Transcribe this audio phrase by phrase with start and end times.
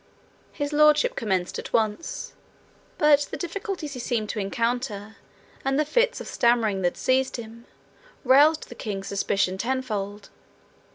[0.51, 2.33] His Lordship commenced at once
[2.97, 5.17] but the difficulties he seemed to encounter,
[5.63, 7.65] and the fits of stammering that seized him,
[8.23, 10.29] roused the king's suspicion tenfold.